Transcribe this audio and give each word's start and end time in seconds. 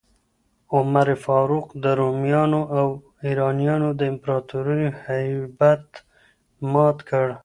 عمر 0.75 1.07
فاروق 1.23 1.67
د 1.83 1.85
رومیانو 2.01 2.61
او 2.79 2.87
ایرانیانو 3.27 3.89
د 3.99 4.01
امپراتوریو 4.11 4.95
هیبت 5.05 5.87
مات 6.73 6.97
کړ. 7.09 7.25